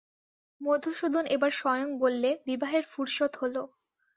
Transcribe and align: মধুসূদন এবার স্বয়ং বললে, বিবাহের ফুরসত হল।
মধুসূদন 0.61 1.25
এবার 1.35 1.51
স্বয়ং 1.51 1.89
বললে, 1.99 2.29
বিবাহের 2.47 2.83
ফুরসত 2.91 3.31
হল। 3.41 3.55